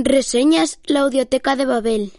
Reseñas 0.00 0.78
la 0.84 1.00
Audioteca 1.00 1.56
de 1.56 1.66
Babel. 1.66 2.12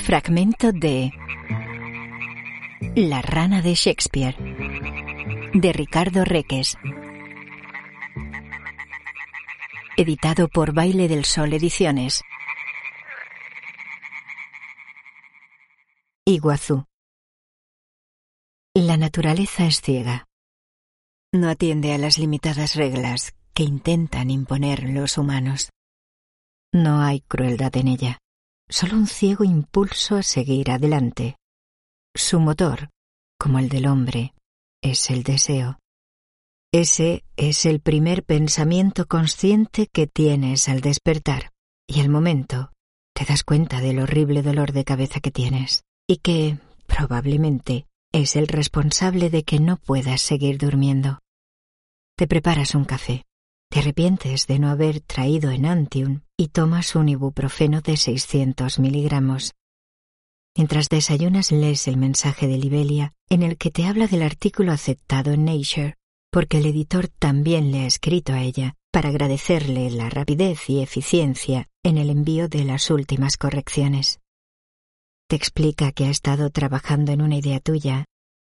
Fragmento 0.00 0.72
de 0.72 1.12
La 2.94 3.22
rana 3.22 3.62
de 3.62 3.74
Shakespeare 3.74 4.36
de 5.54 5.72
Ricardo 5.72 6.26
Reques. 6.26 6.76
Editado 9.96 10.48
por 10.48 10.74
Baile 10.74 11.08
del 11.08 11.24
Sol 11.24 11.54
Ediciones. 11.54 12.22
Iguazú. 16.32 16.86
La 18.74 18.96
naturaleza 18.96 19.66
es 19.66 19.82
ciega. 19.82 20.24
No 21.30 21.50
atiende 21.50 21.92
a 21.92 21.98
las 21.98 22.16
limitadas 22.16 22.74
reglas 22.74 23.34
que 23.52 23.64
intentan 23.64 24.30
imponer 24.30 24.88
los 24.88 25.18
humanos. 25.18 25.70
No 26.72 27.02
hay 27.02 27.20
crueldad 27.20 27.76
en 27.76 27.88
ella, 27.88 28.18
solo 28.70 28.96
un 28.96 29.08
ciego 29.08 29.44
impulso 29.44 30.16
a 30.16 30.22
seguir 30.22 30.70
adelante. 30.70 31.36
Su 32.16 32.40
motor, 32.40 32.88
como 33.38 33.58
el 33.58 33.68
del 33.68 33.86
hombre, 33.86 34.32
es 34.82 35.10
el 35.10 35.24
deseo. 35.24 35.78
Ese 36.72 37.24
es 37.36 37.66
el 37.66 37.80
primer 37.80 38.24
pensamiento 38.24 39.06
consciente 39.06 39.86
que 39.86 40.06
tienes 40.06 40.70
al 40.70 40.80
despertar, 40.80 41.50
y 41.86 42.00
al 42.00 42.08
momento 42.08 42.72
te 43.14 43.26
das 43.26 43.44
cuenta 43.44 43.82
del 43.82 43.98
horrible 43.98 44.40
dolor 44.40 44.72
de 44.72 44.84
cabeza 44.84 45.20
que 45.20 45.30
tienes 45.30 45.84
y 46.12 46.18
que, 46.18 46.58
probablemente, 46.86 47.86
es 48.12 48.36
el 48.36 48.46
responsable 48.46 49.30
de 49.30 49.44
que 49.44 49.58
no 49.58 49.78
puedas 49.78 50.20
seguir 50.20 50.58
durmiendo. 50.58 51.20
Te 52.18 52.26
preparas 52.26 52.74
un 52.74 52.84
café, 52.84 53.24
te 53.70 53.78
arrepientes 53.78 54.46
de 54.46 54.58
no 54.58 54.68
haber 54.68 55.00
traído 55.00 55.50
Enantium 55.50 56.20
y 56.36 56.48
tomas 56.48 56.96
un 56.96 57.08
ibuprofeno 57.08 57.80
de 57.80 57.96
600 57.96 58.78
miligramos. 58.78 59.54
Mientras 60.54 60.90
desayunas 60.90 61.50
lees 61.50 61.88
el 61.88 61.96
mensaje 61.96 62.46
de 62.46 62.58
Libelia 62.58 63.14
en 63.30 63.42
el 63.42 63.56
que 63.56 63.70
te 63.70 63.86
habla 63.86 64.06
del 64.06 64.20
artículo 64.20 64.72
aceptado 64.72 65.32
en 65.32 65.46
Nature, 65.46 65.94
porque 66.30 66.58
el 66.58 66.66
editor 66.66 67.08
también 67.08 67.72
le 67.72 67.80
ha 67.80 67.86
escrito 67.86 68.34
a 68.34 68.42
ella 68.42 68.74
para 68.92 69.08
agradecerle 69.08 69.90
la 69.90 70.10
rapidez 70.10 70.68
y 70.68 70.82
eficiencia 70.82 71.70
en 71.82 71.96
el 71.96 72.10
envío 72.10 72.48
de 72.48 72.64
las 72.64 72.90
últimas 72.90 73.38
correcciones 73.38 74.21
te 75.28 75.36
explica 75.36 75.92
que 75.92 76.06
ha 76.06 76.10
estado 76.10 76.50
trabajando 76.50 77.12
en 77.12 77.22
una 77.22 77.36
idea 77.36 77.60
tuya 77.60 78.04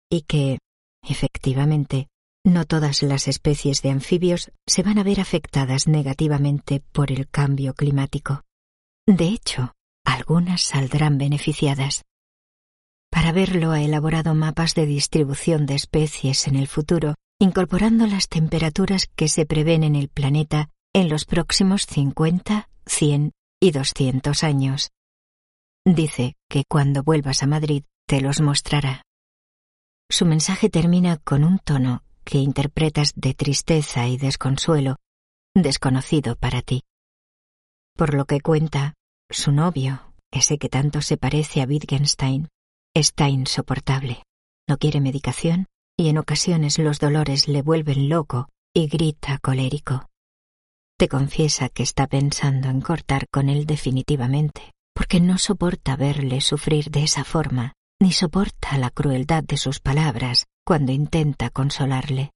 y 0.09 0.21
que, 0.21 0.59
efectivamente, 1.01 2.07
no 2.45 2.65
todas 2.65 3.03
las 3.03 3.27
especies 3.27 3.81
de 3.81 3.91
anfibios 3.91 4.51
se 4.65 4.83
van 4.83 4.97
a 4.99 5.03
ver 5.03 5.19
afectadas 5.19 5.87
negativamente 5.87 6.81
por 6.91 7.11
el 7.11 7.27
cambio 7.27 7.73
climático. 7.73 8.43
De 9.05 9.25
hecho, 9.25 9.73
algunas 10.05 10.61
saldrán 10.61 11.17
beneficiadas. 11.17 12.03
Para 13.11 13.31
verlo 13.31 13.71
ha 13.71 13.81
elaborado 13.81 14.33
mapas 14.35 14.75
de 14.75 14.85
distribución 14.85 15.65
de 15.65 15.75
especies 15.75 16.47
en 16.47 16.55
el 16.55 16.67
futuro, 16.67 17.15
incorporando 17.39 18.07
las 18.07 18.27
temperaturas 18.27 19.07
que 19.15 19.27
se 19.27 19.45
prevén 19.45 19.83
en 19.83 19.95
el 19.95 20.09
planeta 20.09 20.69
en 20.93 21.09
los 21.09 21.25
próximos 21.25 21.85
50, 21.85 22.69
100 22.85 23.31
y 23.59 23.71
200 23.71 24.43
años. 24.43 24.89
Dice 25.87 26.35
que 26.49 26.65
cuando 26.67 27.01
vuelvas 27.01 27.43
a 27.43 27.47
Madrid 27.47 27.85
te 28.07 28.19
los 28.19 28.41
mostrará. 28.41 29.03
Su 30.11 30.25
mensaje 30.25 30.69
termina 30.69 31.15
con 31.15 31.45
un 31.45 31.59
tono 31.59 32.03
que 32.25 32.39
interpretas 32.39 33.13
de 33.15 33.33
tristeza 33.33 34.05
y 34.05 34.17
desconsuelo, 34.17 34.97
desconocido 35.55 36.35
para 36.35 36.61
ti. 36.61 36.81
Por 37.95 38.15
lo 38.15 38.25
que 38.25 38.41
cuenta, 38.41 38.95
su 39.29 39.53
novio, 39.53 40.13
ese 40.29 40.57
que 40.57 40.67
tanto 40.67 41.01
se 41.01 41.15
parece 41.15 41.61
a 41.61 41.65
Wittgenstein, 41.65 42.49
está 42.93 43.29
insoportable. 43.29 44.23
No 44.67 44.77
quiere 44.77 44.99
medicación 44.99 45.67
y 45.97 46.09
en 46.09 46.17
ocasiones 46.17 46.79
los 46.79 46.99
dolores 46.99 47.47
le 47.47 47.61
vuelven 47.61 48.09
loco 48.09 48.49
y 48.73 48.87
grita 48.87 49.39
colérico. 49.41 50.05
Te 50.97 51.07
confiesa 51.07 51.69
que 51.69 51.83
está 51.83 52.07
pensando 52.07 52.67
en 52.67 52.81
cortar 52.81 53.29
con 53.29 53.47
él 53.47 53.65
definitivamente 53.65 54.73
porque 54.97 55.19
no 55.19 55.37
soporta 55.37 55.95
verle 55.95 56.41
sufrir 56.41 56.89
de 56.89 57.03
esa 57.03 57.23
forma, 57.23 57.73
ni 58.01 58.11
soporta 58.11 58.79
la 58.79 58.89
crueldad 58.89 59.43
de 59.43 59.55
sus 59.55 59.79
palabras 59.79 60.47
cuando 60.65 60.91
intenta 60.91 61.51
consolarle. 61.51 62.31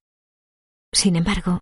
Sin 0.93 1.15
embargo, 1.15 1.61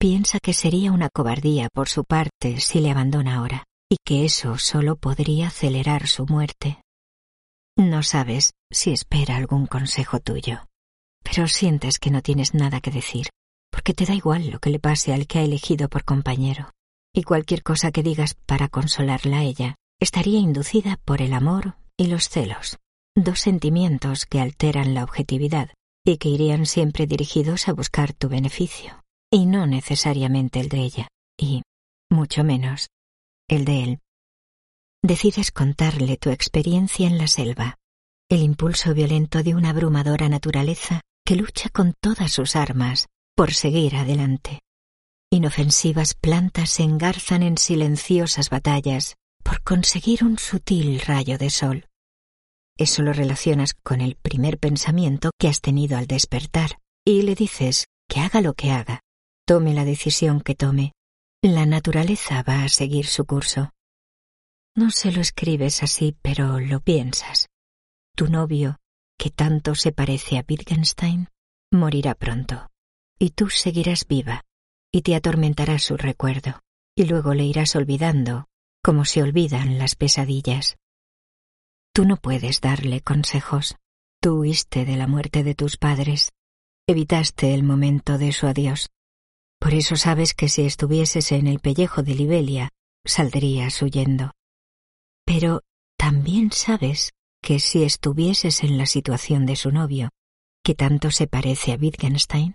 piensa 0.00 0.40
que 0.40 0.52
sería 0.52 0.90
una 0.90 1.08
cobardía 1.08 1.68
por 1.72 1.88
su 1.88 2.02
parte 2.02 2.58
si 2.58 2.80
le 2.80 2.90
abandona 2.90 3.36
ahora, 3.36 3.62
y 3.88 3.98
que 4.04 4.24
eso 4.24 4.58
solo 4.58 4.96
podría 4.96 5.46
acelerar 5.46 6.08
su 6.08 6.26
muerte. 6.26 6.82
No 7.78 8.02
sabes 8.02 8.52
si 8.72 8.90
espera 8.90 9.36
algún 9.36 9.68
consejo 9.68 10.18
tuyo, 10.18 10.66
pero 11.22 11.46
sientes 11.46 12.00
que 12.00 12.10
no 12.10 12.22
tienes 12.22 12.54
nada 12.54 12.80
que 12.80 12.90
decir, 12.90 13.28
porque 13.70 13.94
te 13.94 14.04
da 14.04 14.14
igual 14.16 14.50
lo 14.50 14.58
que 14.58 14.70
le 14.70 14.80
pase 14.80 15.14
al 15.14 15.28
que 15.28 15.38
ha 15.38 15.42
elegido 15.42 15.88
por 15.88 16.02
compañero, 16.02 16.72
y 17.14 17.22
cualquier 17.22 17.62
cosa 17.62 17.92
que 17.92 18.02
digas 18.02 18.34
para 18.46 18.68
consolarla 18.68 19.38
a 19.38 19.42
ella 19.44 19.76
estaría 20.00 20.38
inducida 20.38 20.98
por 21.04 21.22
el 21.22 21.34
amor 21.34 21.76
y 21.96 22.06
los 22.06 22.28
celos, 22.28 22.78
dos 23.14 23.40
sentimientos 23.40 24.24
que 24.24 24.40
alteran 24.40 24.94
la 24.94 25.04
objetividad 25.04 25.70
y 26.04 26.16
que 26.16 26.30
irían 26.30 26.64
siempre 26.64 27.06
dirigidos 27.06 27.68
a 27.68 27.74
buscar 27.74 28.14
tu 28.14 28.28
beneficio, 28.28 29.02
y 29.30 29.44
no 29.44 29.66
necesariamente 29.66 30.58
el 30.58 30.70
de 30.70 30.78
ella, 30.78 31.08
y, 31.38 31.62
mucho 32.10 32.42
menos, 32.42 32.88
el 33.48 33.66
de 33.66 33.82
él. 33.82 33.98
Decides 35.02 35.50
contarle 35.50 36.16
tu 36.16 36.30
experiencia 36.30 37.06
en 37.06 37.18
la 37.18 37.26
selva, 37.26 37.76
el 38.30 38.42
impulso 38.42 38.94
violento 38.94 39.42
de 39.42 39.54
una 39.54 39.70
abrumadora 39.70 40.28
naturaleza 40.28 41.02
que 41.26 41.36
lucha 41.36 41.68
con 41.68 41.94
todas 42.00 42.32
sus 42.32 42.56
armas 42.56 43.08
por 43.36 43.52
seguir 43.52 43.96
adelante. 43.96 44.60
Inofensivas 45.30 46.14
plantas 46.14 46.70
se 46.70 46.82
engarzan 46.82 47.42
en 47.42 47.58
silenciosas 47.58 48.50
batallas 48.50 49.16
por 49.42 49.62
conseguir 49.62 50.24
un 50.24 50.38
sutil 50.38 51.00
rayo 51.00 51.38
de 51.38 51.50
sol. 51.50 51.86
Eso 52.76 53.02
lo 53.02 53.12
relacionas 53.12 53.74
con 53.74 54.00
el 54.00 54.16
primer 54.16 54.58
pensamiento 54.58 55.30
que 55.38 55.48
has 55.48 55.60
tenido 55.60 55.98
al 55.98 56.06
despertar 56.06 56.78
y 57.04 57.22
le 57.22 57.34
dices 57.34 57.86
que 58.08 58.20
haga 58.20 58.40
lo 58.40 58.54
que 58.54 58.70
haga, 58.70 59.00
tome 59.46 59.74
la 59.74 59.84
decisión 59.84 60.40
que 60.40 60.54
tome, 60.54 60.92
la 61.42 61.66
naturaleza 61.66 62.42
va 62.42 62.64
a 62.64 62.68
seguir 62.68 63.06
su 63.06 63.24
curso. 63.24 63.70
No 64.76 64.90
se 64.90 65.12
lo 65.12 65.20
escribes 65.20 65.82
así, 65.82 66.16
pero 66.22 66.60
lo 66.60 66.80
piensas. 66.80 67.48
Tu 68.16 68.28
novio, 68.28 68.76
que 69.18 69.30
tanto 69.30 69.74
se 69.74 69.92
parece 69.92 70.38
a 70.38 70.44
Wittgenstein, 70.48 71.28
morirá 71.72 72.14
pronto, 72.14 72.68
y 73.18 73.30
tú 73.30 73.48
seguirás 73.48 74.06
viva, 74.06 74.42
y 74.92 75.02
te 75.02 75.14
atormentará 75.14 75.78
su 75.78 75.96
recuerdo, 75.96 76.60
y 76.96 77.04
luego 77.04 77.34
le 77.34 77.44
irás 77.44 77.76
olvidando 77.76 78.46
como 78.82 79.04
se 79.04 79.22
olvidan 79.22 79.78
las 79.78 79.94
pesadillas. 79.94 80.76
Tú 81.92 82.04
no 82.04 82.16
puedes 82.16 82.60
darle 82.60 83.00
consejos. 83.00 83.76
Tú 84.20 84.40
huiste 84.40 84.84
de 84.84 84.96
la 84.96 85.06
muerte 85.06 85.42
de 85.42 85.54
tus 85.54 85.76
padres. 85.76 86.32
Evitaste 86.86 87.54
el 87.54 87.62
momento 87.62 88.18
de 88.18 88.32
su 88.32 88.46
adiós. 88.46 88.90
Por 89.58 89.74
eso 89.74 89.96
sabes 89.96 90.34
que 90.34 90.48
si 90.48 90.62
estuvieses 90.62 91.32
en 91.32 91.46
el 91.46 91.60
pellejo 91.60 92.02
de 92.02 92.14
Libelia, 92.14 92.70
saldrías 93.04 93.80
huyendo. 93.82 94.32
Pero 95.26 95.62
también 95.98 96.50
sabes 96.52 97.12
que 97.42 97.60
si 97.60 97.82
estuvieses 97.82 98.62
en 98.62 98.78
la 98.78 98.86
situación 98.86 99.46
de 99.46 99.56
su 99.56 99.70
novio, 99.70 100.10
que 100.64 100.74
tanto 100.74 101.10
se 101.10 101.26
parece 101.26 101.72
a 101.72 101.76
Wittgenstein, 101.76 102.54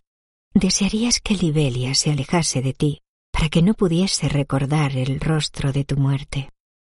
desearías 0.53 1.19
que 1.19 1.35
Libelia 1.35 1.95
se 1.95 2.11
alejase 2.11 2.61
de 2.61 2.73
ti 2.73 3.04
para 3.35 3.49
que 3.49 3.61
no 3.61 3.73
pudiese 3.73 4.29
recordar 4.29 4.95
el 4.95 5.19
rostro 5.19 5.73
de 5.73 5.83
tu 5.83 5.97
muerte, 5.97 6.51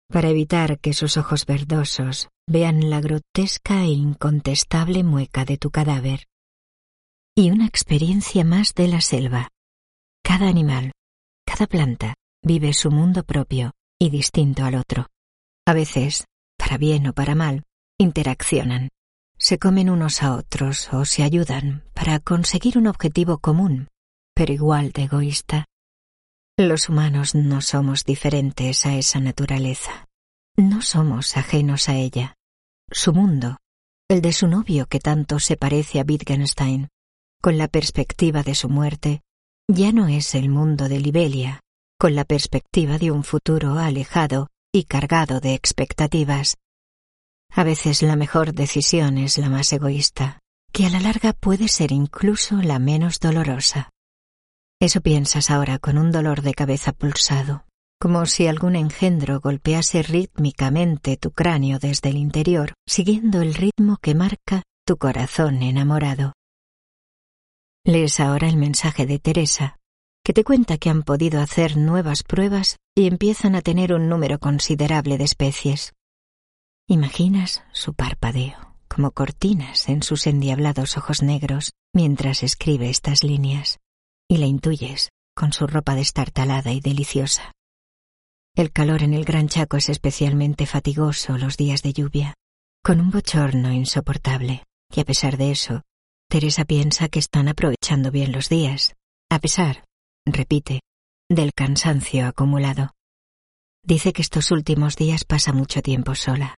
para 0.08 0.30
evitar 0.30 0.80
que 0.80 0.94
sus 0.94 1.18
ojos 1.18 1.46
verdosos 1.46 2.30
vean 2.48 2.90
la 2.90 3.02
grotesca 3.02 3.84
e 3.84 3.90
incontestable 3.90 5.04
mueca 5.04 5.44
de 5.44 5.58
tu 5.58 5.70
cadáver. 5.70 6.28
Y 7.36 7.52
una 7.52 7.66
experiencia 7.66 8.46
más 8.46 8.74
de 8.74 8.88
la 8.88 9.02
selva. 9.02 9.50
Cada 10.24 10.48
animal, 10.48 10.94
cada 11.46 11.68
planta, 11.68 12.14
vive 12.42 12.72
su 12.72 12.90
mundo 12.90 13.26
propio 13.26 13.74
y 14.00 14.10
distinto 14.10 14.64
al 14.64 14.76
otro. 14.76 15.08
A 15.68 15.74
veces, 15.74 16.24
para 16.58 16.78
bien 16.78 17.06
o 17.08 17.12
para 17.12 17.36
mal, 17.36 17.64
interaccionan, 18.00 18.88
se 19.38 19.60
comen 19.60 19.90
unos 19.90 20.24
a 20.24 20.36
otros 20.36 20.88
o 20.94 21.04
se 21.04 21.24
ayudan 21.24 21.84
para 21.94 22.22
conseguir 22.22 22.78
un 22.78 22.88
objetivo 22.88 23.40
común, 23.40 23.90
pero 24.34 24.54
igual 24.54 24.94
de 24.94 25.04
egoísta 25.04 25.66
los 26.68 26.90
humanos 26.90 27.36
no 27.36 27.62
somos 27.62 28.04
diferentes 28.04 28.86
a 28.86 28.96
esa 28.96 29.20
naturaleza. 29.20 30.08
No 30.58 30.82
somos 30.82 31.38
ajenos 31.38 31.88
a 31.88 31.96
ella. 31.96 32.36
Su 32.92 33.14
mundo, 33.14 33.58
el 34.10 34.22
de 34.22 34.34
su 34.34 34.48
novio 34.48 34.88
que 34.88 35.00
tanto 35.00 35.40
se 35.40 35.56
parece 35.56 36.00
a 36.00 36.04
Wittgenstein, 36.04 36.90
con 37.42 37.58
la 37.58 37.70
perspectiva 37.70 38.44
de 38.44 38.56
su 38.56 38.68
muerte, 38.68 39.22
ya 39.70 39.94
no 39.94 40.08
es 40.08 40.36
el 40.36 40.50
mundo 40.50 40.90
de 40.90 41.00
Libelia, 41.00 41.62
con 41.98 42.16
la 42.16 42.26
perspectiva 42.26 42.98
de 42.98 43.12
un 43.12 43.24
futuro 43.24 43.78
alejado 43.80 44.48
y 44.74 44.84
cargado 44.84 45.40
de 45.40 45.54
expectativas. 45.54 46.58
A 47.52 47.64
veces 47.64 48.02
la 48.02 48.16
mejor 48.16 48.54
decisión 48.54 49.18
es 49.18 49.38
la 49.38 49.50
más 49.50 49.72
egoísta, 49.72 50.40
que 50.74 50.86
a 50.86 50.90
la 50.90 51.00
larga 51.00 51.34
puede 51.34 51.68
ser 51.68 51.92
incluso 51.92 52.58
la 52.58 52.80
menos 52.80 53.20
dolorosa. 53.20 53.90
Eso 54.82 55.02
piensas 55.02 55.50
ahora 55.50 55.78
con 55.78 55.98
un 55.98 56.12
dolor 56.12 56.42
de 56.42 56.54
cabeza 56.54 56.94
pulsado, 56.94 57.66
como 58.00 58.26
si 58.26 58.48
algún 58.48 58.78
engendro 58.78 59.42
golpease 59.42 60.04
rítmicamente 60.04 61.18
tu 61.18 61.32
cráneo 61.32 61.80
desde 61.80 62.10
el 62.10 62.18
interior, 62.18 62.74
siguiendo 62.88 63.42
el 63.42 63.54
ritmo 63.56 63.98
que 64.02 64.16
marca 64.16 64.64
tu 64.86 64.98
corazón 64.98 65.62
enamorado. 65.64 66.32
Lees 67.86 68.22
ahora 68.22 68.48
el 68.48 68.56
mensaje 68.56 69.06
de 69.06 69.20
Teresa, 69.20 69.76
que 70.24 70.32
te 70.32 70.46
cuenta 70.46 70.78
que 70.78 70.90
han 70.90 71.04
podido 71.04 71.42
hacer 71.42 71.76
nuevas 71.76 72.24
pruebas 72.24 72.78
y 72.96 73.08
empiezan 73.08 73.56
a 73.56 73.62
tener 73.62 73.94
un 73.94 74.08
número 74.08 74.40
considerable 74.40 75.18
de 75.18 75.26
especies. 75.26 75.94
Imaginas 76.88 77.64
su 77.74 77.94
parpadeo, 77.94 78.76
como 78.88 79.12
cortinas 79.12 79.90
en 79.90 80.04
sus 80.04 80.26
endiablados 80.26 80.98
ojos 80.98 81.22
negros, 81.22 81.74
mientras 81.94 82.44
escribe 82.44 82.90
estas 82.90 83.24
líneas, 83.24 83.80
y 84.30 84.38
la 84.38 84.46
intuyes 84.46 85.10
con 85.36 85.54
su 85.54 85.68
ropa 85.68 85.96
destartalada 85.96 86.72
y 86.72 86.82
deliciosa. 86.82 87.54
El 88.56 88.72
calor 88.72 89.04
en 89.04 89.14
el 89.14 89.26
Gran 89.26 89.48
Chaco 89.48 89.78
es 89.78 89.90
especialmente 89.90 90.66
fatigoso 90.66 91.38
los 91.38 91.56
días 91.58 91.82
de 91.82 91.94
lluvia, 91.94 92.34
con 92.84 93.00
un 93.00 93.10
bochorno 93.10 93.72
insoportable, 93.72 94.66
y 94.94 95.00
a 95.00 95.06
pesar 95.06 95.38
de 95.38 95.52
eso, 95.52 95.82
Teresa 96.30 96.66
piensa 96.66 97.08
que 97.08 97.20
están 97.20 97.48
aprovechando 97.48 98.12
bien 98.12 98.32
los 98.32 98.50
días, 98.50 98.96
a 99.32 99.40
pesar, 99.40 99.86
repite, 100.26 100.82
del 101.30 101.54
cansancio 101.54 102.28
acumulado. 102.28 102.92
Dice 103.84 104.14
que 104.14 104.22
estos 104.22 104.52
últimos 104.52 104.96
días 104.98 105.24
pasa 105.24 105.54
mucho 105.54 105.82
tiempo 105.82 106.16
sola, 106.16 106.56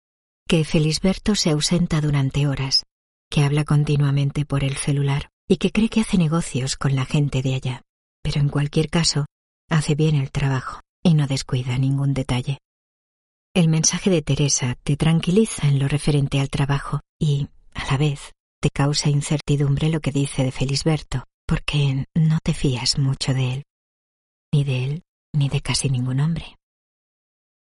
que 0.48 0.64
Felisberto 0.64 1.34
se 1.34 1.50
ausenta 1.50 2.00
durante 2.00 2.46
horas, 2.46 2.84
que 3.30 3.44
habla 3.44 3.64
continuamente 3.64 4.46
por 4.46 4.64
el 4.64 4.76
celular 4.76 5.29
y 5.50 5.56
que 5.56 5.72
cree 5.72 5.88
que 5.88 6.00
hace 6.00 6.16
negocios 6.16 6.76
con 6.76 6.94
la 6.94 7.04
gente 7.04 7.42
de 7.42 7.56
allá, 7.56 7.82
pero 8.22 8.40
en 8.40 8.48
cualquier 8.48 8.88
caso, 8.88 9.26
hace 9.68 9.96
bien 9.96 10.14
el 10.14 10.30
trabajo 10.30 10.80
y 11.02 11.14
no 11.14 11.26
descuida 11.26 11.76
ningún 11.76 12.14
detalle. 12.14 12.58
El 13.52 13.68
mensaje 13.68 14.10
de 14.10 14.22
Teresa 14.22 14.76
te 14.84 14.96
tranquiliza 14.96 15.66
en 15.66 15.80
lo 15.80 15.88
referente 15.88 16.38
al 16.38 16.50
trabajo 16.50 17.00
y, 17.18 17.48
a 17.74 17.84
la 17.90 17.98
vez, 17.98 18.32
te 18.62 18.70
causa 18.70 19.10
incertidumbre 19.10 19.88
lo 19.88 19.98
que 19.98 20.12
dice 20.12 20.44
de 20.44 20.52
Felisberto, 20.52 21.24
porque 21.48 22.04
no 22.14 22.38
te 22.44 22.54
fías 22.54 22.96
mucho 22.96 23.34
de 23.34 23.54
él, 23.54 23.64
ni 24.52 24.62
de 24.62 24.84
él, 24.84 25.02
ni 25.34 25.48
de 25.48 25.60
casi 25.62 25.90
ningún 25.90 26.20
hombre. 26.20 26.58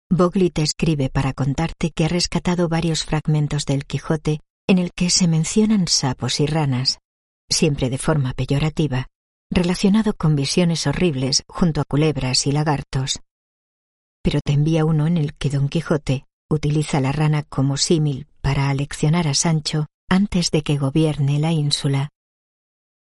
Bogli 0.09 0.49
te 0.49 0.61
escribe 0.61 1.09
para 1.09 1.33
contarte 1.33 1.91
que 1.91 2.05
ha 2.05 2.07
rescatado 2.07 2.69
varios 2.69 3.03
fragmentos 3.03 3.65
del 3.65 3.85
Quijote 3.85 4.39
en 4.65 4.77
el 4.77 4.93
que 4.93 5.09
se 5.09 5.27
mencionan 5.27 5.89
sapos 5.89 6.39
y 6.39 6.45
ranas, 6.45 6.99
siempre 7.49 7.89
de 7.89 7.97
forma 7.97 8.33
peyorativa, 8.33 9.07
relacionado 9.51 10.13
con 10.13 10.35
visiones 10.35 10.87
horribles 10.87 11.43
junto 11.47 11.81
a 11.81 11.85
culebras 11.85 12.47
y 12.47 12.51
lagartos. 12.51 13.21
Pero 14.23 14.39
te 14.43 14.53
envía 14.53 14.85
uno 14.85 15.07
en 15.07 15.17
el 15.17 15.35
que 15.35 15.49
Don 15.49 15.69
Quijote 15.69 16.25
utiliza 16.49 16.99
la 16.99 17.11
rana 17.11 17.43
como 17.43 17.77
símil 17.77 18.27
para 18.41 18.69
aleccionar 18.69 19.27
a 19.27 19.33
Sancho 19.33 19.87
antes 20.09 20.51
de 20.51 20.61
que 20.61 20.77
gobierne 20.77 21.39
la 21.39 21.51
ínsula. 21.51 22.09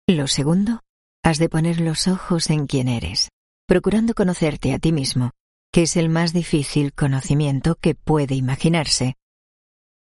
Lo 0.08 0.28
segundo, 0.28 0.82
has 1.24 1.38
de 1.38 1.50
poner 1.50 1.80
los 1.80 2.08
ojos 2.08 2.50
en 2.50 2.68
quién 2.68 2.88
eres, 2.88 3.30
procurando 3.68 4.14
conocerte 4.14 4.74
a 4.74 4.80
ti 4.80 4.92
mismo, 4.92 5.32
que 5.72 5.84
es 5.84 5.96
el 5.96 6.10
más 6.10 6.34
difícil 6.34 6.94
conocimiento 6.94 7.76
que 7.76 7.96
puede 7.96 8.36
imaginarse. 8.36 9.16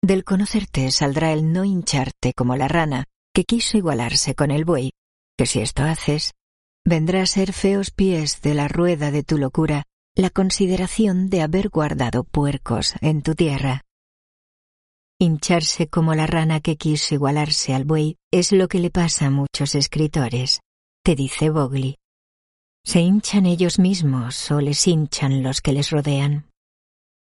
Del 0.02 0.24
conocerte 0.24 0.92
saldrá 0.92 1.34
el 1.34 1.52
no 1.52 1.66
hincharte 1.66 2.34
como 2.34 2.56
la 2.56 2.68
rana 2.68 3.06
que 3.40 3.46
quiso 3.46 3.78
igualarse 3.78 4.36
con 4.36 4.52
el 4.52 4.66
buey, 4.66 4.92
que 5.38 5.46
si 5.46 5.62
esto 5.62 5.84
haces, 5.84 6.34
vendrá 6.84 7.22
a 7.22 7.26
ser 7.26 7.54
feos 7.54 7.90
pies 7.90 8.42
de 8.42 8.54
la 8.54 8.68
rueda 8.68 9.12
de 9.12 9.24
tu 9.24 9.38
locura 9.38 9.84
la 10.14 10.30
consideración 10.30 11.30
de 11.30 11.42
haber 11.42 11.70
guardado 11.70 12.26
puercos 12.26 12.96
en 13.00 13.22
tu 13.22 13.36
tierra. 13.36 13.86
Hincharse 15.22 15.88
como 15.88 16.16
la 16.16 16.28
rana 16.28 16.60
que 16.60 16.76
quiso 16.76 17.16
igualarse 17.16 17.74
al 17.74 17.86
buey 17.86 18.18
es 18.30 18.52
lo 18.52 18.68
que 18.68 18.80
le 18.80 18.90
pasa 18.90 19.28
a 19.28 19.32
muchos 19.32 19.74
escritores, 19.74 20.60
te 21.02 21.16
dice 21.16 21.50
Bogli. 21.50 21.96
Se 22.86 23.00
hinchan 23.00 23.46
ellos 23.46 23.80
mismos 23.80 24.52
o 24.52 24.60
les 24.60 24.86
hinchan 24.86 25.44
los 25.44 25.62
que 25.62 25.72
les 25.72 25.92
rodean. 25.92 26.50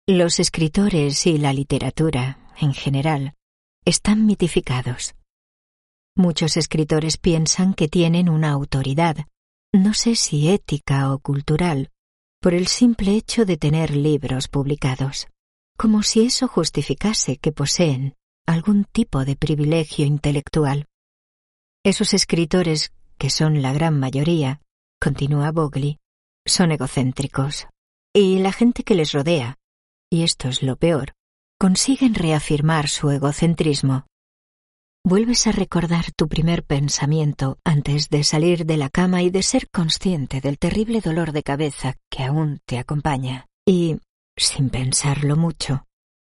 Los 0.07 0.39
escritores 0.39 1.27
y 1.27 1.39
la 1.39 1.53
literatura, 1.53 2.53
en 2.61 2.75
general, 2.75 3.35
están 3.85 4.25
mitificados. 4.25 5.17
Muchos 6.19 6.57
escritores 6.57 7.19
piensan 7.19 7.75
que 7.75 7.89
tienen 7.89 8.31
una 8.31 8.51
autoridad, 8.51 9.27
no 9.75 9.93
sé 9.93 10.17
si 10.17 10.49
ética 10.49 11.13
o 11.13 11.19
cultural, 11.19 11.91
por 12.41 12.55
el 12.55 12.69
simple 12.69 13.13
hecho 13.17 13.45
de 13.45 13.59
tener 13.59 13.95
libros 13.95 14.49
publicados, 14.49 15.27
como 15.77 16.03
si 16.03 16.23
eso 16.23 16.49
justificase 16.49 17.37
que 17.37 17.53
poseen 17.53 18.15
algún 18.47 18.85
tipo 18.85 19.27
de 19.27 19.37
privilegio 19.37 20.07
intelectual. 20.07 20.87
Esos 21.85 22.15
escritores, 22.15 22.93
que 23.19 23.29
son 23.29 23.61
la 23.61 23.75
gran 23.75 24.01
mayoría, 24.01 24.63
continúa 24.99 25.53
Bogli, 25.53 25.99
son 26.47 26.73
egocéntricos, 26.73 27.67
y 28.15 28.39
la 28.39 28.53
gente 28.53 28.85
que 28.85 28.95
les 28.95 29.13
rodea, 29.13 29.57
y 30.11 30.23
esto 30.23 30.49
es 30.49 30.63
lo 30.63 30.77
peor, 30.77 31.13
consiguen 31.61 32.15
reafirmar 32.15 32.89
su 32.89 33.11
egocentrismo 33.11 34.07
vuelves 35.07 35.47
a 35.47 35.53
recordar 35.53 36.07
tu 36.17 36.27
primer 36.27 36.65
pensamiento 36.65 37.61
antes 37.65 38.09
de 38.09 38.25
salir 38.25 38.67
de 38.67 38.77
la 38.77 38.91
cama 38.91 39.23
y 39.23 39.31
de 39.31 39.45
ser 39.45 39.71
consciente 39.71 40.41
del 40.41 40.59
terrible 40.59 41.01
dolor 41.01 41.31
de 41.31 41.45
cabeza 41.45 41.95
que 42.11 42.25
aún 42.25 42.59
te 42.67 42.77
acompaña. 42.77 43.47
Y, 43.65 43.99
sin 44.37 44.69
pensarlo 44.69 45.37
mucho, 45.37 45.85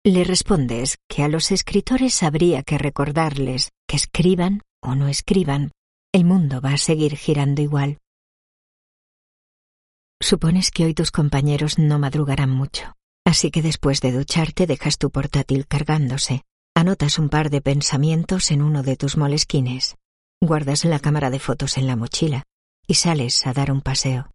le 0.05 0.25
respondes 0.25 0.97
que 1.07 1.23
a 1.23 1.29
los 1.29 1.53
escritores 1.53 2.23
habría 2.23 2.63
que 2.63 2.79
recordarles 2.79 3.73
que 3.87 3.97
escriban 3.97 4.63
o 4.83 4.95
no 4.95 5.07
escriban, 5.09 5.73
el 6.11 6.25
mundo 6.25 6.63
va 6.63 6.73
a 6.73 6.79
seguir 6.79 7.19
girando 7.19 7.61
igual. 7.61 7.99
Supones 10.19 10.71
que 10.71 10.87
hoy 10.87 10.95
tus 10.95 11.11
compañeros 11.11 11.79
no 11.79 11.99
madrugarán 11.99 12.51
mucho, 12.51 12.95
así 13.27 13.51
que 13.51 13.61
después 13.61 14.01
de 14.01 14.13
ducharte 14.13 14.67
dejas 14.67 14.97
tu 14.97 15.11
portátil 15.11 15.67
cargándose 15.67 16.43
Anotas 16.75 17.19
un 17.19 17.29
par 17.29 17.51
de 17.51 17.61
pensamientos 17.61 18.51
en 18.51 18.63
uno 18.63 18.83
de 18.83 18.97
tus 18.97 19.17
molesquines, 19.17 19.97
guardas 20.41 20.85
la 20.85 21.01
cámara 21.01 21.29
de 21.29 21.39
fotos 21.39 21.77
en 21.77 21.87
la 21.87 21.97
mochila 21.97 22.45
y 22.87 22.95
sales 22.95 23.47
a 23.47 23.53
dar 23.53 23.71
un 23.71 23.83
paseo. 23.83 24.31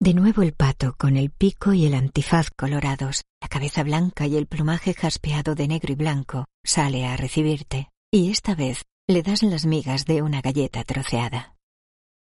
De 0.00 0.14
nuevo 0.14 0.42
el 0.42 0.52
pato 0.52 0.94
con 0.96 1.16
el 1.16 1.30
pico 1.30 1.72
y 1.72 1.84
el 1.84 1.94
antifaz 1.94 2.50
colorados, 2.56 3.24
la 3.42 3.48
cabeza 3.48 3.82
blanca 3.82 4.28
y 4.28 4.36
el 4.36 4.46
plumaje 4.46 4.94
jaspeado 4.94 5.56
de 5.56 5.66
negro 5.66 5.92
y 5.92 5.96
blanco 5.96 6.44
sale 6.64 7.04
a 7.04 7.16
recibirte, 7.16 7.90
y 8.12 8.30
esta 8.30 8.54
vez 8.54 8.84
le 9.08 9.22
das 9.22 9.42
las 9.42 9.66
migas 9.66 10.04
de 10.04 10.22
una 10.22 10.40
galleta 10.40 10.84
troceada. 10.84 11.56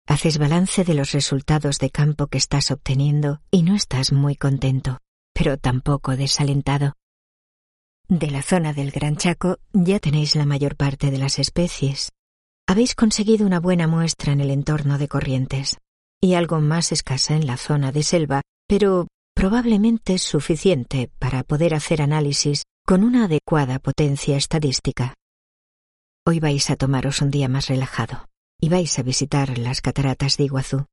Haces 0.06 0.36
balance 0.36 0.84
de 0.84 0.94
los 0.94 1.12
resultados 1.12 1.78
de 1.78 1.90
campo 1.90 2.26
que 2.26 2.36
estás 2.36 2.70
obteniendo 2.70 3.40
y 3.50 3.62
no 3.62 3.74
estás 3.74 4.12
muy 4.12 4.36
contento, 4.36 4.98
pero 5.32 5.56
tampoco 5.56 6.16
desalentado. 6.16 6.92
De 8.12 8.30
la 8.30 8.42
zona 8.42 8.74
del 8.74 8.90
Gran 8.90 9.16
Chaco 9.16 9.56
ya 9.72 9.98
tenéis 9.98 10.36
la 10.36 10.44
mayor 10.44 10.76
parte 10.76 11.10
de 11.10 11.16
las 11.16 11.38
especies. 11.38 12.10
Habéis 12.68 12.94
conseguido 12.94 13.46
una 13.46 13.58
buena 13.58 13.86
muestra 13.86 14.34
en 14.34 14.42
el 14.42 14.50
entorno 14.50 14.98
de 14.98 15.08
corrientes 15.08 15.78
y 16.20 16.34
algo 16.34 16.60
más 16.60 16.92
escasa 16.92 17.34
en 17.34 17.46
la 17.46 17.56
zona 17.56 17.90
de 17.90 18.02
selva, 18.02 18.42
pero 18.68 19.08
probablemente 19.34 20.18
suficiente 20.18 21.10
para 21.18 21.42
poder 21.42 21.72
hacer 21.74 22.02
análisis 22.02 22.64
con 22.86 23.02
una 23.02 23.24
adecuada 23.24 23.78
potencia 23.78 24.36
estadística. 24.36 25.14
Hoy 26.26 26.38
vais 26.38 26.68
a 26.68 26.76
tomaros 26.76 27.22
un 27.22 27.30
día 27.30 27.48
más 27.48 27.68
relajado 27.68 28.26
y 28.60 28.68
vais 28.68 28.98
a 28.98 29.02
visitar 29.02 29.56
las 29.56 29.80
cataratas 29.80 30.36
de 30.36 30.44
Iguazú. 30.44 30.84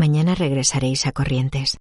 Mañana 0.00 0.34
regresaréis 0.34 1.06
a 1.06 1.12
Corrientes. 1.12 1.78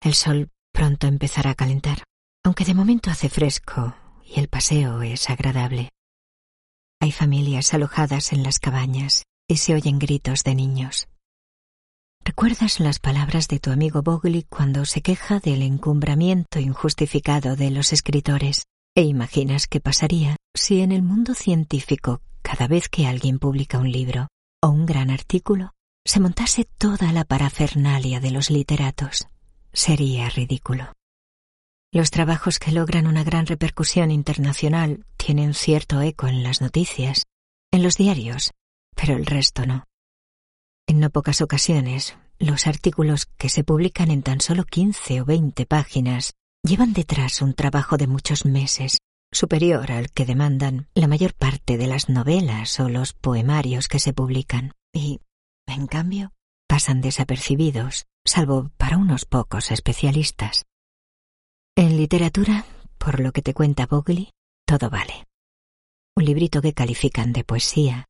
El 0.00 0.14
sol 0.14 0.48
pronto 0.72 1.06
empezará 1.06 1.50
a 1.50 1.54
calentar, 1.54 2.04
aunque 2.42 2.64
de 2.64 2.72
momento 2.72 3.10
hace 3.10 3.28
fresco 3.28 3.94
y 4.26 4.40
el 4.40 4.48
paseo 4.48 5.02
es 5.02 5.30
agradable. 5.30 5.90
Hay 7.00 7.12
familias 7.12 7.72
alojadas 7.74 8.32
en 8.32 8.42
las 8.42 8.58
cabañas 8.58 9.24
y 9.48 9.58
se 9.58 9.74
oyen 9.74 9.98
gritos 9.98 10.42
de 10.42 10.54
niños. 10.54 11.08
¿Recuerdas 12.24 12.80
las 12.80 12.98
palabras 12.98 13.46
de 13.46 13.60
tu 13.60 13.70
amigo 13.70 14.02
Bogli 14.02 14.42
cuando 14.42 14.84
se 14.84 15.00
queja 15.00 15.38
del 15.38 15.62
encumbramiento 15.62 16.58
injustificado 16.58 17.54
de 17.54 17.70
los 17.70 17.92
escritores? 17.92 18.64
E 18.96 19.02
imaginas 19.02 19.68
qué 19.68 19.80
pasaría 19.80 20.36
si 20.54 20.80
en 20.80 20.90
el 20.90 21.02
mundo 21.02 21.34
científico, 21.34 22.20
cada 22.42 22.66
vez 22.66 22.88
que 22.88 23.06
alguien 23.06 23.38
publica 23.38 23.78
un 23.78 23.92
libro 23.92 24.28
o 24.60 24.68
un 24.68 24.86
gran 24.86 25.10
artículo, 25.10 25.72
se 26.04 26.18
montase 26.18 26.64
toda 26.64 27.12
la 27.12 27.24
parafernalia 27.24 28.20
de 28.20 28.30
los 28.30 28.50
literatos. 28.50 29.28
Sería 29.72 30.28
ridículo. 30.30 30.92
Los 31.96 32.10
trabajos 32.10 32.58
que 32.58 32.72
logran 32.72 33.06
una 33.06 33.24
gran 33.24 33.46
repercusión 33.46 34.10
internacional 34.10 35.06
tienen 35.16 35.54
cierto 35.54 36.02
eco 36.02 36.26
en 36.26 36.42
las 36.42 36.60
noticias, 36.60 37.24
en 37.72 37.82
los 37.82 37.96
diarios, 37.96 38.50
pero 38.94 39.16
el 39.16 39.24
resto 39.24 39.64
no. 39.64 39.84
En 40.86 41.00
no 41.00 41.08
pocas 41.08 41.40
ocasiones, 41.40 42.18
los 42.38 42.66
artículos 42.66 43.24
que 43.38 43.48
se 43.48 43.64
publican 43.64 44.10
en 44.10 44.22
tan 44.22 44.42
solo 44.42 44.64
15 44.64 45.22
o 45.22 45.24
20 45.24 45.64
páginas 45.64 46.34
llevan 46.62 46.92
detrás 46.92 47.40
un 47.40 47.54
trabajo 47.54 47.96
de 47.96 48.08
muchos 48.08 48.44
meses, 48.44 48.98
superior 49.32 49.90
al 49.90 50.10
que 50.10 50.26
demandan 50.26 50.88
la 50.94 51.08
mayor 51.08 51.32
parte 51.32 51.78
de 51.78 51.86
las 51.86 52.10
novelas 52.10 52.78
o 52.78 52.90
los 52.90 53.14
poemarios 53.14 53.88
que 53.88 54.00
se 54.00 54.12
publican. 54.12 54.72
Y, 54.92 55.20
en 55.66 55.86
cambio, 55.86 56.34
pasan 56.68 57.00
desapercibidos, 57.00 58.04
salvo 58.26 58.70
para 58.76 58.98
unos 58.98 59.24
pocos 59.24 59.70
especialistas. 59.70 60.65
En 61.78 61.98
literatura, 61.98 62.64
por 62.96 63.20
lo 63.20 63.32
que 63.32 63.42
te 63.42 63.52
cuenta 63.52 63.86
Bogley, 63.86 64.30
todo 64.66 64.88
vale. 64.88 65.26
Un 66.16 66.24
librito 66.24 66.62
que 66.62 66.72
califican 66.72 67.34
de 67.34 67.44
poesía, 67.44 68.06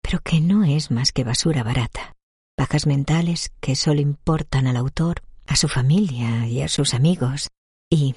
pero 0.00 0.20
que 0.20 0.40
no 0.40 0.62
es 0.62 0.92
más 0.92 1.10
que 1.10 1.24
basura 1.24 1.64
barata. 1.64 2.14
Bajas 2.56 2.86
mentales 2.86 3.50
que 3.60 3.74
solo 3.74 4.00
importan 4.00 4.68
al 4.68 4.76
autor, 4.76 5.24
a 5.48 5.56
su 5.56 5.66
familia 5.66 6.46
y 6.46 6.62
a 6.62 6.68
sus 6.68 6.94
amigos, 6.94 7.48
y, 7.90 8.14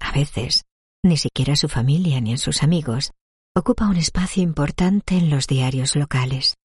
a 0.00 0.10
veces, 0.10 0.64
ni 1.04 1.16
siquiera 1.16 1.52
a 1.52 1.56
su 1.56 1.68
familia 1.68 2.20
ni 2.20 2.32
a 2.32 2.36
sus 2.36 2.64
amigos, 2.64 3.12
ocupa 3.54 3.86
un 3.86 3.96
espacio 3.96 4.42
importante 4.42 5.16
en 5.16 5.30
los 5.30 5.46
diarios 5.46 5.94
locales. 5.94 6.56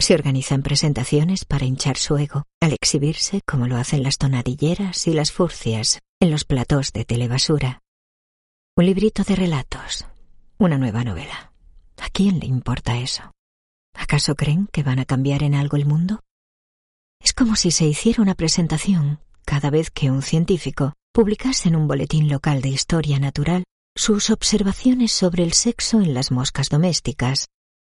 Se 0.00 0.14
organizan 0.14 0.62
presentaciones 0.62 1.44
para 1.44 1.66
hinchar 1.66 1.98
su 1.98 2.16
ego, 2.16 2.44
al 2.62 2.72
exhibirse 2.72 3.42
como 3.46 3.66
lo 3.66 3.76
hacen 3.76 4.02
las 4.02 4.16
tonadilleras 4.16 5.06
y 5.06 5.12
las 5.12 5.32
furcias 5.32 6.00
en 6.20 6.30
los 6.30 6.44
platós 6.44 6.92
de 6.92 7.04
telebasura. 7.04 7.82
Un 8.74 8.86
librito 8.86 9.22
de 9.22 9.36
relatos, 9.36 10.06
una 10.58 10.78
nueva 10.78 11.04
novela. 11.04 11.52
¿A 11.98 12.08
quién 12.08 12.40
le 12.40 12.46
importa 12.46 12.98
eso? 12.98 13.32
¿Acaso 13.94 14.34
creen 14.34 14.66
que 14.72 14.82
van 14.82 14.98
a 14.98 15.04
cambiar 15.04 15.42
en 15.42 15.54
algo 15.54 15.76
el 15.76 15.84
mundo? 15.84 16.20
Es 17.22 17.32
como 17.32 17.56
si 17.56 17.70
se 17.70 17.86
hiciera 17.86 18.22
una 18.22 18.34
presentación 18.34 19.20
cada 19.44 19.70
vez 19.70 19.90
que 19.90 20.10
un 20.10 20.22
científico 20.22 20.94
publicase 21.12 21.68
en 21.68 21.76
un 21.76 21.86
boletín 21.86 22.28
local 22.28 22.62
de 22.62 22.70
historia 22.70 23.18
natural 23.18 23.64
sus 23.94 24.30
observaciones 24.30 25.12
sobre 25.12 25.42
el 25.42 25.52
sexo 25.52 26.00
en 26.00 26.14
las 26.14 26.30
moscas 26.30 26.68
domésticas, 26.68 27.48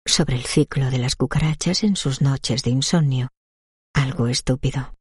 sobre 0.06 0.36
el 0.36 0.44
ciclo 0.44 0.90
de 0.90 0.98
las 0.98 1.16
cucarachas 1.16 1.82
en 1.82 1.96
sus 1.96 2.20
noches 2.20 2.62
de 2.62 2.70
insomnio. 2.70 3.28
Algo 3.94 4.28
estúpido. 4.28 4.94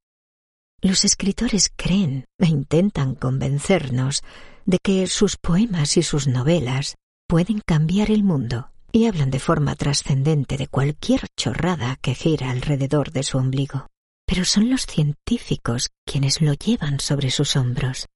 Los 0.84 1.06
escritores 1.06 1.72
creen 1.74 2.26
e 2.38 2.48
intentan 2.48 3.16
convencernos 3.16 4.22
de 4.66 4.80
que 4.84 5.08
sus 5.08 5.38
poemas 5.38 5.96
y 5.96 6.04
sus 6.04 6.28
novelas 6.28 6.96
pueden 7.26 7.62
cambiar 7.66 8.12
el 8.12 8.26
mundo 8.26 8.70
y 8.92 9.06
hablan 9.06 9.32
de 9.32 9.40
forma 9.40 9.76
trascendente 9.76 10.58
de 10.58 10.68
cualquier 10.68 11.22
chorrada 11.38 11.96
que 12.02 12.14
gira 12.14 12.52
alrededor 12.52 13.14
de 13.14 13.24
su 13.24 13.38
ombligo. 13.38 13.88
Pero 14.28 14.44
son 14.44 14.70
los 14.70 14.86
científicos 14.86 15.90
quienes 16.06 16.42
lo 16.42 16.52
llevan 16.52 17.00
sobre 17.00 17.32
sus 17.32 17.56
hombros, 17.56 18.08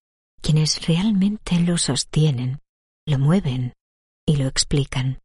quienes 0.42 0.86
realmente 0.88 1.62
lo 1.62 1.78
sostienen, 1.78 2.60
lo 3.06 3.18
mueven 3.18 3.76
y 4.26 4.36
lo 4.36 4.46
explican. 4.46 5.20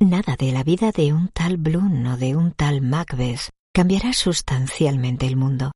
Nada 0.00 0.34
de 0.36 0.50
la 0.50 0.64
vida 0.64 0.90
de 0.90 1.12
un 1.12 1.28
tal 1.28 1.56
Bloom 1.56 2.04
o 2.06 2.16
de 2.16 2.34
un 2.34 2.50
tal 2.50 2.80
Macbeth 2.80 3.50
cambiará 3.72 4.12
sustancialmente 4.12 5.26
el 5.26 5.36
mundo, 5.36 5.70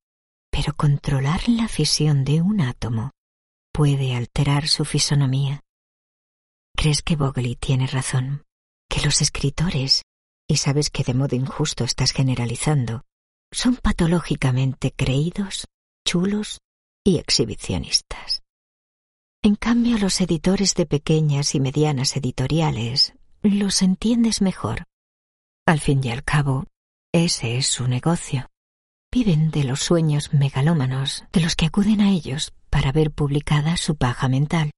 pero 0.56 0.74
controlar 0.74 1.50
la 1.50 1.68
fisión 1.68 2.24
de 2.24 2.40
un 2.40 2.62
átomo 2.62 3.10
puede 3.74 4.14
alterar 4.14 4.68
su 4.68 4.86
fisonomía. 4.86 5.60
¿Crees 6.74 7.02
que 7.02 7.14
Bogley 7.14 7.56
tiene 7.56 7.86
razón? 7.86 8.42
Que 8.88 9.02
los 9.02 9.20
escritores, 9.20 10.00
y 10.48 10.56
sabes 10.56 10.88
que 10.88 11.04
de 11.04 11.12
modo 11.12 11.36
injusto 11.36 11.84
estás 11.84 12.12
generalizando, 12.12 13.02
son 13.52 13.76
patológicamente 13.76 14.92
creídos, 14.92 15.66
chulos 16.06 16.60
y 17.04 17.18
exhibicionistas. 17.18 18.42
En 19.42 19.56
cambio, 19.56 19.98
los 19.98 20.22
editores 20.22 20.74
de 20.74 20.86
pequeñas 20.86 21.54
y 21.54 21.60
medianas 21.60 22.16
editoriales 22.16 23.12
los 23.42 23.82
entiendes 23.82 24.40
mejor. 24.40 24.84
Al 25.66 25.80
fin 25.80 26.00
y 26.02 26.10
al 26.10 26.24
cabo, 26.24 26.64
ese 27.12 27.58
es 27.58 27.66
su 27.66 27.86
negocio. 27.88 28.48
Viven 29.18 29.50
de 29.50 29.64
los 29.64 29.80
sueños 29.80 30.34
megalómanos 30.34 31.24
de 31.32 31.40
los 31.40 31.56
que 31.56 31.64
acuden 31.64 32.02
a 32.02 32.10
ellos 32.10 32.52
para 32.68 32.92
ver 32.92 33.10
publicada 33.10 33.78
su 33.78 33.96
paja 33.96 34.28
mental. 34.28 34.72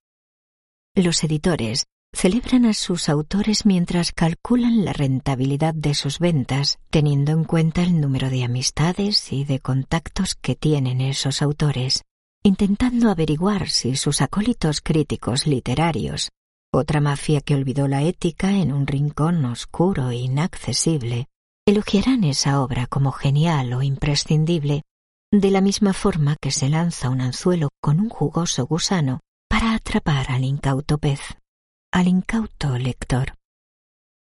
Los 0.94 1.24
editores 1.24 1.86
celebran 2.12 2.64
a 2.64 2.72
sus 2.72 3.08
autores 3.08 3.66
mientras 3.66 4.12
calculan 4.12 4.84
la 4.84 4.92
rentabilidad 4.92 5.74
de 5.74 5.92
sus 5.92 6.20
ventas, 6.20 6.78
teniendo 6.88 7.32
en 7.32 7.42
cuenta 7.42 7.82
el 7.82 8.00
número 8.00 8.30
de 8.30 8.44
amistades 8.44 9.32
y 9.32 9.42
de 9.42 9.58
contactos 9.58 10.36
que 10.36 10.54
tienen 10.54 11.00
esos 11.00 11.42
autores, 11.42 12.04
intentando 12.44 13.10
averiguar 13.10 13.68
si 13.68 13.96
sus 13.96 14.20
acólitos 14.22 14.80
críticos 14.80 15.48
literarios, 15.48 16.30
otra 16.72 17.00
mafia 17.00 17.40
que 17.40 17.56
olvidó 17.56 17.88
la 17.88 18.04
ética 18.04 18.52
en 18.52 18.72
un 18.72 18.86
rincón 18.86 19.44
oscuro 19.46 20.10
e 20.10 20.14
inaccesible, 20.14 21.26
elogiarán 21.68 22.24
esa 22.24 22.62
obra 22.62 22.86
como 22.86 23.12
genial 23.12 23.74
o 23.74 23.82
imprescindible, 23.82 24.84
de 25.30 25.50
la 25.50 25.60
misma 25.60 25.92
forma 25.92 26.36
que 26.40 26.50
se 26.50 26.70
lanza 26.70 27.10
un 27.10 27.20
anzuelo 27.20 27.68
con 27.82 28.00
un 28.00 28.08
jugoso 28.08 28.66
gusano 28.66 29.20
para 29.50 29.74
atrapar 29.74 30.30
al 30.30 30.44
incauto 30.44 30.96
pez, 30.96 31.20
al 31.92 32.08
incauto 32.08 32.78
lector. 32.78 33.34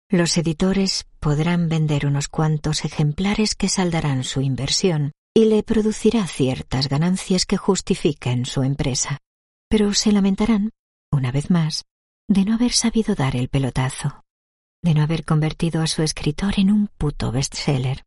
Los 0.09 0.37
editores 0.37 1.07
podrán 1.19 1.67
vender 1.67 2.05
unos 2.05 2.29
cuantos 2.29 2.85
ejemplares 2.85 3.53
que 3.53 3.67
saldarán 3.67 4.23
su 4.23 4.39
inversión 4.39 5.11
y 5.35 5.43
le 5.45 5.61
producirá 5.61 6.25
ciertas 6.27 6.87
ganancias 6.87 7.45
que 7.45 7.57
justifiquen 7.57 8.45
su 8.45 8.63
empresa, 8.63 9.17
pero 9.69 9.93
se 9.93 10.13
lamentarán, 10.13 10.69
una 11.11 11.33
vez 11.33 11.49
más, 11.49 11.83
de 12.29 12.45
no 12.45 12.53
haber 12.53 12.71
sabido 12.71 13.13
dar 13.13 13.35
el 13.35 13.49
pelotazo 13.49 14.24
de 14.85 14.93
no 14.93 15.01
haber 15.01 15.25
convertido 15.25 15.81
a 15.81 15.87
su 15.87 16.03
escritor 16.03 16.53
en 16.57 16.71
un 16.71 16.87
puto 16.87 17.31
bestseller. 17.31 18.03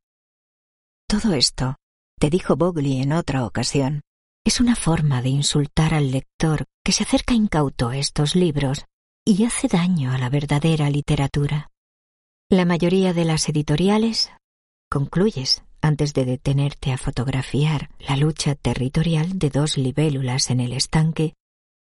Todo 1.09 1.35
esto, 1.35 1.75
te 2.21 2.31
dijo 2.31 2.55
Bogley 2.55 3.03
en 3.03 3.13
otra 3.13 3.45
ocasión, 3.45 4.03
es 4.47 4.61
una 4.61 4.77
forma 4.77 5.21
de 5.21 5.29
insultar 5.29 5.93
al 5.93 6.13
lector 6.13 6.67
que 6.85 6.93
se 6.93 7.03
acerca 7.03 7.35
incauto 7.35 7.89
a 7.89 7.97
estos 7.97 8.37
libros 8.37 8.85
y 9.27 9.45
hace 9.45 9.67
daño 9.67 10.13
a 10.13 10.19
la 10.19 10.31
verdadera 10.31 10.89
literatura. 10.89 11.69
La 12.49 12.65
mayoría 12.65 13.13
de 13.13 13.25
las 13.25 13.49
editoriales, 13.49 14.31
concluyes, 14.89 15.65
antes 15.83 16.15
de 16.15 16.27
detenerte 16.27 16.93
a 16.93 16.99
fotografiar 16.99 17.91
la 17.99 18.17
lucha 18.17 18.55
territorial 18.55 19.37
de 19.37 19.51
dos 19.51 19.77
libélulas 19.79 20.51
en 20.51 20.61
el 20.61 20.73
estanque, 20.73 21.35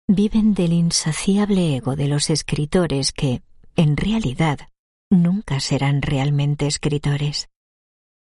viven 0.06 0.54
del 0.54 0.72
insaciable 0.72 1.74
ego 1.74 1.96
de 1.96 2.06
los 2.06 2.30
escritores 2.30 3.12
que, 3.12 3.42
en 3.74 3.96
realidad, 3.96 4.68
nunca 5.14 5.61
serán 5.61 6.02
realmente 6.02 6.66
escritores. 6.66 7.49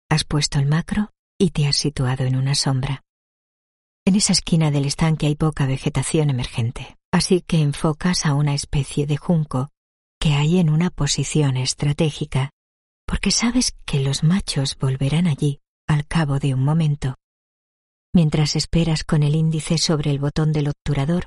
Has 0.08 0.24
puesto 0.24 0.58
el 0.58 0.66
macro 0.66 1.10
y 1.38 1.50
te 1.50 1.66
has 1.66 1.76
situado 1.76 2.24
en 2.24 2.36
una 2.36 2.54
sombra. 2.54 3.02
En 4.06 4.14
esa 4.14 4.32
esquina 4.32 4.70
del 4.70 4.86
estanque 4.86 5.26
hay 5.26 5.34
poca 5.34 5.66
vegetación 5.66 6.30
emergente, 6.30 6.96
así 7.12 7.42
que 7.42 7.60
enfocas 7.60 8.24
a 8.24 8.34
una 8.34 8.54
especie 8.54 9.06
de 9.06 9.16
junco 9.16 9.68
que 10.20 10.32
hay 10.32 10.58
en 10.58 10.70
una 10.70 10.90
posición 10.90 11.56
estratégica, 11.56 12.50
porque 13.06 13.30
sabes 13.30 13.76
que 13.84 14.00
los 14.00 14.24
machos 14.24 14.76
volverán 14.78 15.26
allí 15.26 15.60
al 15.86 16.06
cabo 16.06 16.38
de 16.38 16.54
un 16.54 16.64
momento. 16.64 17.14
Mientras 18.14 18.56
esperas 18.56 19.04
con 19.04 19.22
el 19.22 19.34
índice 19.34 19.78
sobre 19.78 20.10
el 20.10 20.18
botón 20.18 20.52
del 20.52 20.68
obturador, 20.68 21.26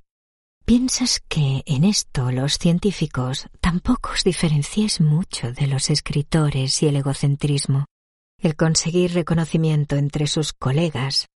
¿Piensas 0.72 1.20
que 1.28 1.63
en 1.66 1.84
esto 1.84 2.32
los 2.32 2.58
científicos 2.58 3.50
tampoco 3.60 4.12
os 4.12 5.01
mucho 5.01 5.51
de 5.51 5.68
los 5.68 5.90
escritores 5.90 6.82
y 6.82 6.88
el 6.88 6.96
egocentrismo? 6.96 7.88
El 8.38 8.56
conseguir 8.56 9.13
reconocimiento 9.13 9.98
entre 9.98 10.28
sus 10.28 10.54
colegas, 10.54 11.28